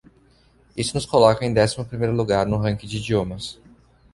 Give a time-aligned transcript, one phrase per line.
[0.75, 3.59] Isso nos coloca em décimo primeiro lugar no ranking de idiomas.